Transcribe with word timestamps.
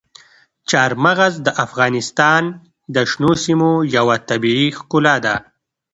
چار 0.69 0.91
مغز 1.03 1.33
د 1.45 1.47
افغانستان 1.65 2.43
د 2.95 2.97
شنو 3.11 3.31
سیمو 3.43 3.71
یوه 3.95 4.15
طبیعي 4.29 4.67
ښکلا 4.77 5.15
ده. 5.25 5.35